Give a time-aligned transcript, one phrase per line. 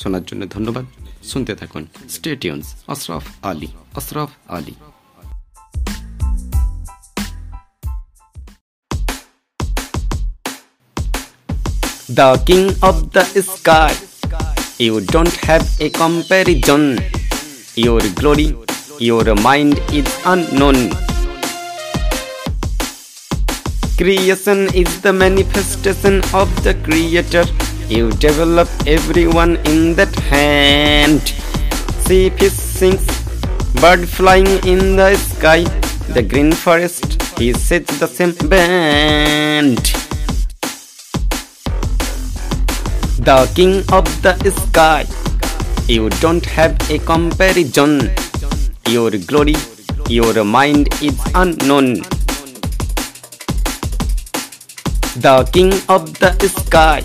[0.00, 0.84] শোনার জন্য ধন্যবাদ
[1.30, 1.82] শুনতে থাকুন
[2.14, 4.74] স্টেটিউন্স Ashraf Ali Ashraf Ali
[12.08, 13.92] The king of the sky,
[14.78, 16.82] you don't have a comparison.
[17.74, 18.48] Your glory,
[19.00, 20.78] your mind is unknown.
[23.98, 27.44] Creation is the manifestation of the Creator.
[27.91, 31.27] You develop everyone in that hand.
[32.07, 33.03] See fish sings,
[33.81, 35.63] bird flying in the sky.
[36.15, 39.83] The green forest, he sets the same band.
[43.27, 45.03] The king of the sky,
[45.89, 48.09] you don't have a comparison.
[48.87, 49.55] Your glory,
[50.07, 52.03] your mind is unknown.
[55.19, 57.03] The king of the sky,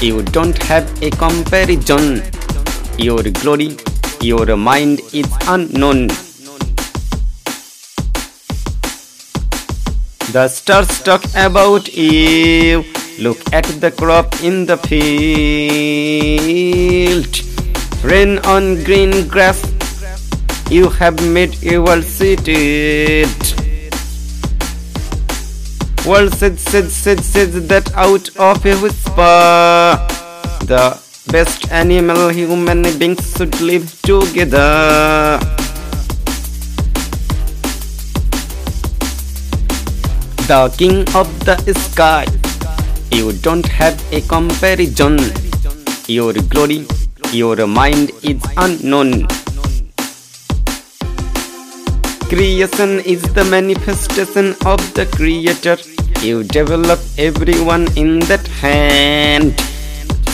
[0.00, 2.22] you don't have a comparison.
[2.98, 3.76] Your glory,
[4.20, 6.08] your mind is unknown.
[10.32, 12.84] The stars talk about you.
[13.18, 15.06] Look at the crop in the field.
[18.04, 19.64] Rain on green grass.
[20.70, 22.04] You have made your world
[26.06, 29.98] World said, said, said, said that out of a whisper.
[30.64, 30.96] The
[31.32, 35.40] best animal human beings should live together.
[40.46, 42.24] The king of the sky,
[43.10, 45.18] you don't have a comparison.
[46.06, 46.86] Your glory,
[47.32, 49.26] your mind is unknown.
[52.28, 55.95] Creation is the manifestation of the Creator.
[56.22, 59.58] You develop everyone in that hand.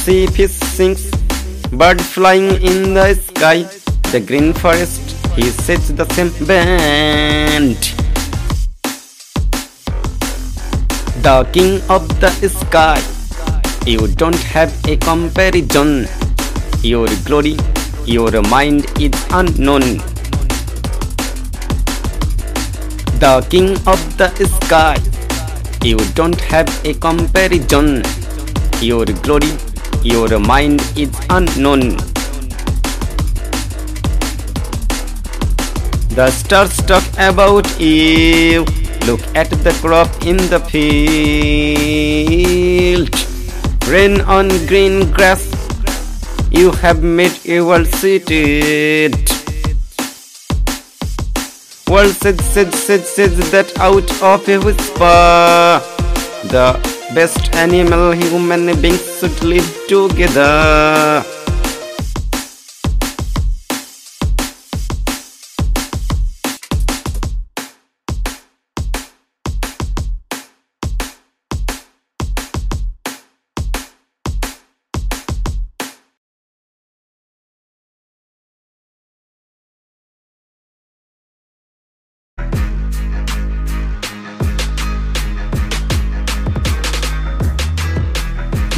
[0.03, 1.11] See fish sings,
[1.71, 3.65] bird flying in the sky.
[4.11, 5.01] The green forest,
[5.37, 7.77] he sets the same band.
[11.23, 13.03] The king of the sky,
[13.87, 16.09] you don't have a comparison.
[16.83, 17.57] Your glory,
[18.07, 19.99] your mind is unknown.
[23.23, 24.29] The king of the
[24.61, 24.97] sky,
[25.83, 28.03] you don't have a comparison.
[28.81, 29.51] Your glory,
[30.03, 31.97] your mind is unknown.
[36.15, 38.65] The stars talk about you.
[39.07, 41.03] Look at the crop in the field.
[43.89, 45.51] Rain on green grass.
[46.51, 49.32] You have made your seated.
[51.93, 55.79] World said, said, said, said that out of a whisper.
[56.49, 56.73] The
[57.15, 61.42] best animal human beings should live together.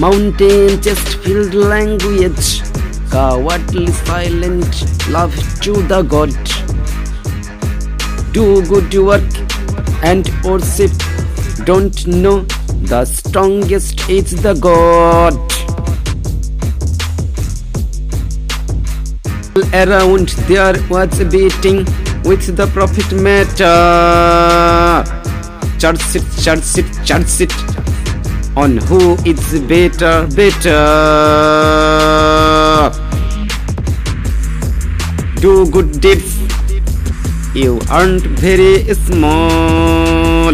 [0.04, 2.60] Mountain chest filled language,
[3.10, 6.34] cowardly silent love to the God.
[8.34, 9.32] Do good work
[10.04, 10.92] and worship.
[11.64, 12.42] Don't know
[12.92, 15.40] the strongest is the God.
[19.72, 21.86] Around there was beating
[22.28, 23.74] with the prophet matter.
[25.78, 27.93] Church it, church it, church it
[28.56, 30.80] on who it's better, better.
[35.40, 36.38] Do good deeds,
[37.54, 40.52] you aren't very small.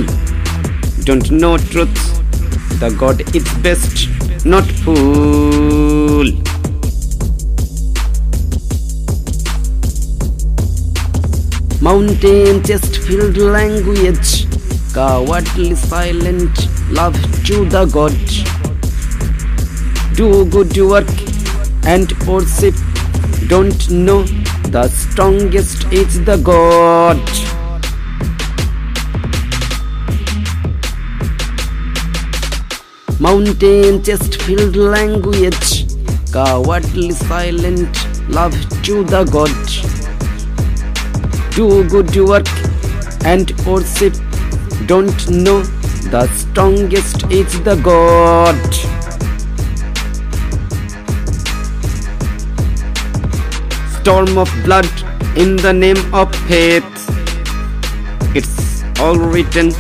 [1.05, 1.95] Don't know truth,
[2.81, 4.09] the God is best,
[4.45, 6.27] not fool.
[11.83, 14.47] Mountain chest filled language,
[14.93, 17.15] cowardly silent love
[17.45, 18.15] to the God.
[20.17, 21.09] Do good work
[21.85, 22.75] and worship.
[23.49, 24.23] Don't know
[24.75, 27.19] the strongest is the God.
[33.21, 35.87] Mountain chest filled language,
[36.33, 37.97] cowardly silent
[38.29, 39.55] love to the God.
[41.55, 42.47] Do good work
[43.25, 44.15] and worship,
[44.87, 45.63] don't know
[46.11, 48.57] the strongest is the God.
[54.01, 54.89] Storm of blood
[55.37, 56.85] in the name of faith.
[58.35, 59.73] It's all written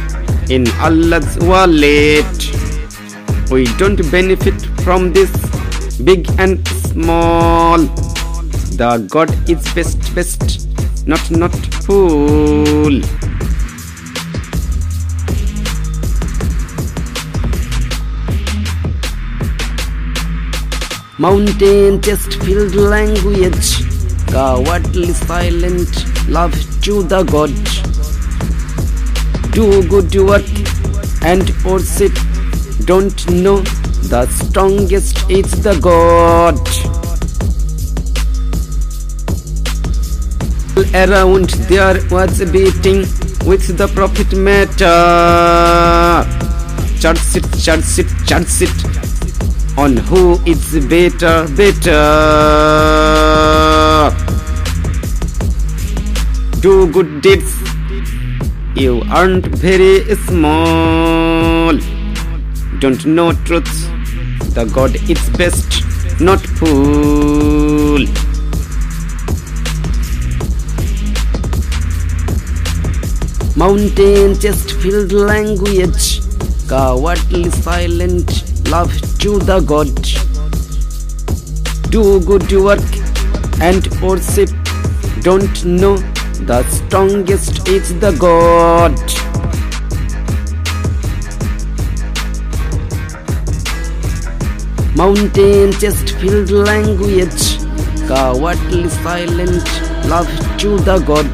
[0.50, 2.26] in Allah's wallet.
[3.50, 5.30] We don't benefit from this
[6.04, 7.78] big and small.
[8.78, 10.68] The God is best, best,
[11.06, 11.54] not, not
[11.84, 13.00] fool.
[21.20, 23.84] Mountain chest filled language,
[24.28, 25.90] cowardly silent
[26.26, 27.52] love to the God.
[29.52, 30.48] Do good work
[31.22, 32.14] and worship,
[32.86, 33.60] don't know
[34.08, 36.56] the strongest is the God.
[40.94, 43.00] Around there was beating
[43.46, 44.96] with the prophet matter.
[46.98, 49.09] Charge it, charge it, charge it
[49.76, 52.00] on who is better, better.
[56.60, 57.54] Do good deeds,
[58.74, 61.78] you aren't very small.
[62.80, 63.72] Don't know truth,
[64.54, 65.82] the God is best,
[66.20, 68.06] not fool.
[73.56, 76.20] Mountain chest filled language,
[76.68, 79.90] cowardly silent love to the God.
[81.90, 82.90] Do good work
[83.60, 84.50] and worship.
[85.22, 85.96] Don't know
[86.50, 88.94] the strongest is the God.
[94.96, 97.58] Mountain chest filled language,
[98.06, 99.64] cowardly silent
[100.06, 101.30] love to the God.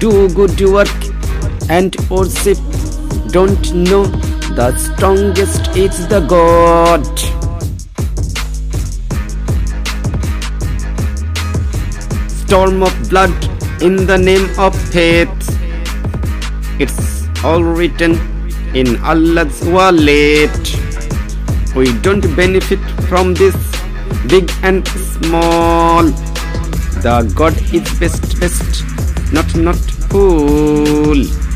[0.00, 1.00] Do good work
[1.70, 2.58] and worship.
[3.32, 4.04] Don't know
[4.60, 7.06] the strongest is the God.
[12.28, 13.32] Storm of blood
[13.80, 15.32] in the name of faith.
[16.78, 18.20] It's all written
[18.74, 20.62] in Allah's wallet.
[21.74, 23.56] We don't benefit from this
[24.28, 26.02] big and small.
[27.06, 28.84] The God is best, best,
[29.32, 29.80] not, not
[30.10, 31.49] fool.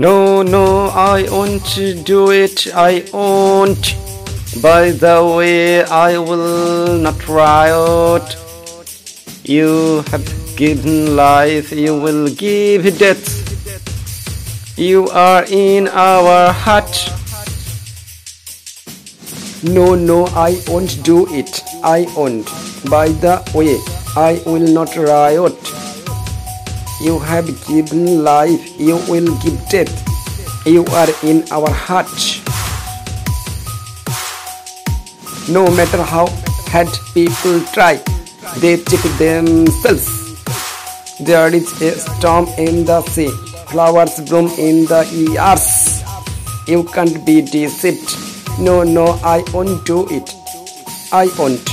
[0.00, 3.96] No, no, I won't do it, I won't.
[4.62, 8.34] By the way, I will not riot.
[9.44, 10.24] You have
[10.56, 13.28] given life, you will give death.
[14.78, 16.96] You are in our heart.
[19.62, 22.46] No, no, I won't do it, I won't.
[22.88, 23.76] By the way,
[24.16, 25.79] I will not riot.
[27.00, 29.92] You have given life, you will give death.
[30.66, 32.12] You are in our heart.
[35.48, 36.26] No matter how
[36.68, 37.96] hard people try,
[38.58, 40.08] they cheat themselves.
[41.20, 43.30] There is a storm in the sea,
[43.68, 46.02] flowers bloom in the ears.
[46.68, 48.14] You can't be deceived.
[48.60, 50.34] No, no, I won't do it.
[51.12, 51.69] I won't.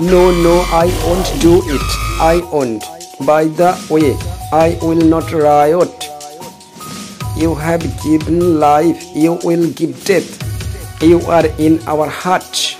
[0.00, 1.80] No, no, I won't do it.
[2.20, 2.82] I won't.
[3.24, 4.16] By the way,
[4.52, 6.10] I will not riot.
[7.36, 10.42] You have given life, you will give death.
[11.00, 12.76] You are in our heart.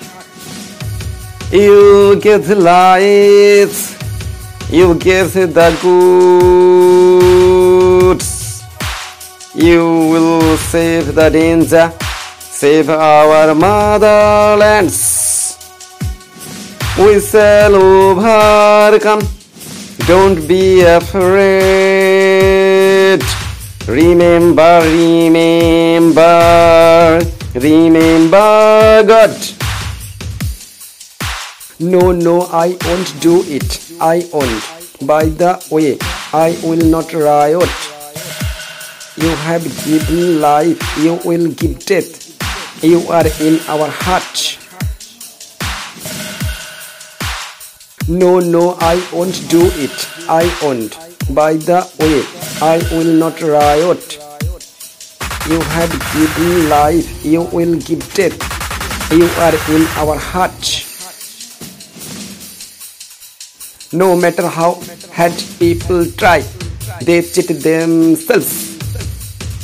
[1.53, 3.95] You give life,
[4.69, 7.15] you give the goods.
[9.55, 11.93] You will save the danger,
[12.41, 15.04] save our motherlands
[16.99, 19.21] we shall overcome.
[20.07, 21.25] Don't be afraid.
[23.89, 26.25] Remember, remember,
[27.55, 29.37] remember God.
[31.81, 33.93] No, no, I won't do it.
[34.01, 34.63] I won't.
[35.07, 35.99] By the way,
[36.33, 37.69] I will not riot.
[39.17, 42.83] You have given life, you will give death.
[42.83, 44.59] You are in our heart.
[48.07, 50.09] No, no, I won't do it.
[50.29, 50.93] I won't.
[51.35, 52.21] By the way,
[52.61, 54.19] I will not riot.
[55.49, 58.37] You have given life, you will give death.
[59.11, 60.85] You are in our heart.
[63.93, 64.83] No matter how
[65.13, 66.41] hard people try,
[67.01, 68.77] they cheat themselves.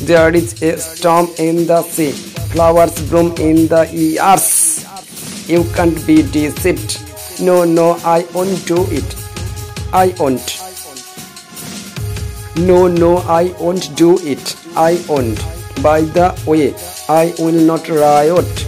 [0.06, 2.12] There is a storm in the sea,
[2.52, 4.87] flowers bloom in the ears.
[5.47, 7.00] You can't be deceived.
[7.40, 9.16] No, no, I won't do it.
[9.92, 10.61] I won't.
[12.56, 14.56] No, no, I won't do it.
[14.76, 15.38] I won't.
[15.82, 16.75] By the way,
[17.09, 18.66] I will not riot.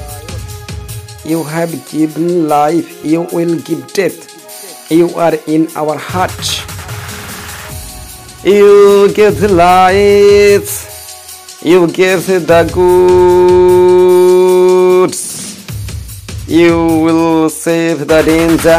[1.24, 4.90] You have given life, you will give death.
[4.90, 6.32] You are in our heart.
[8.42, 10.88] You give life.
[11.62, 13.71] You give the goods.
[16.52, 18.78] You will save the danger.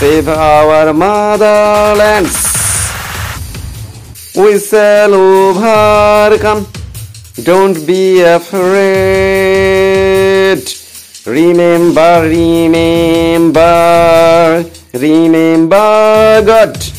[0.00, 2.34] Save our motherlands.
[4.34, 6.66] We shall overcome.
[7.44, 8.58] Don't be afraid.
[11.24, 13.62] Remember, remember,
[14.92, 16.97] remember God.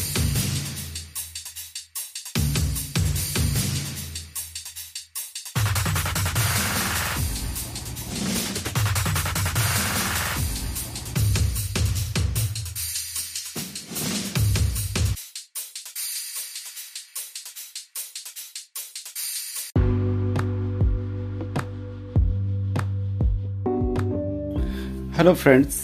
[25.19, 25.75] Hello friends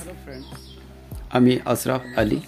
[1.38, 2.40] আমি আশরাফ আলী।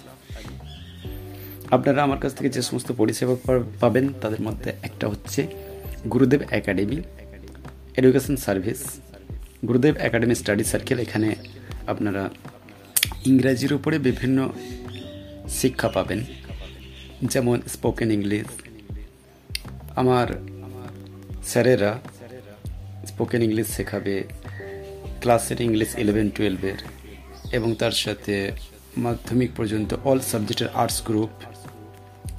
[1.76, 3.34] আপনারা আমার কাছ থেকে যে সমস্ত পরিষেবা
[3.82, 5.40] পাবেন, তাদের মধ্যে একটা হচ্ছে
[6.12, 6.98] Gurudev academy
[7.98, 8.80] education service.
[9.68, 11.28] Gurudev academy study circle, এখানে
[11.92, 12.22] আপনারা
[13.30, 14.38] ইংরাজির উপরে বিভিন্ন
[15.60, 16.20] শিক্ষা পাবেন।
[17.32, 18.48] যেমন স্পোকেন ইংলিশ
[20.00, 20.28] আমার
[21.50, 21.92] স্যারেরা
[23.10, 24.14] স্পোকেন ইংলিশ শেখাবে।
[25.20, 26.78] ক্লাসের ইংলিশ ইলেভেন টুয়েলভের
[27.52, 28.34] এবং তার সাথে
[28.96, 31.32] মাধ্যমিক পর্যন্ত অল সাবজেক্টের আর্টস গ্রুপ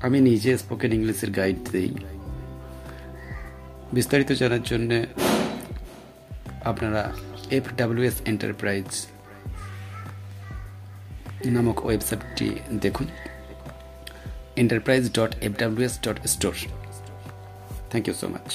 [0.01, 1.91] আমি নিজে স্পোকেন ইংলিশের গাইড দিই।
[3.93, 4.91] বিস্তারিত জানার জন্য
[6.63, 7.01] আপনারা
[7.51, 8.89] এফ ডাব্লিউএস এন্টারপ্রাইজ
[11.45, 12.47] নামক ওয়েবসাইটটি
[12.81, 13.07] দেখুন।
[14.55, 16.53] Enterprise dot F WS dot store
[17.89, 18.49] thank you so much